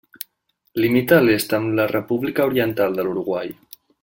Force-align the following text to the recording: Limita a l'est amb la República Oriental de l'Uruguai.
Limita 0.85 1.19
a 1.19 1.23
l'est 1.27 1.53
amb 1.57 1.71
la 1.81 1.87
República 1.93 2.49
Oriental 2.53 3.01
de 3.01 3.07
l'Uruguai. 3.09 3.55